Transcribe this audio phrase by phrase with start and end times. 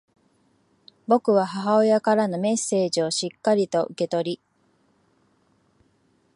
[1.07, 4.41] 僕は母親からのメッセージをしっかりと受け取り、